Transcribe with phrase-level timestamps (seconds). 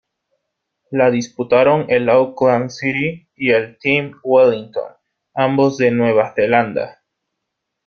[0.89, 4.95] La disputaron el Auckland City y el Team Wellington,
[5.35, 7.03] ambos de Nueva Zelanda.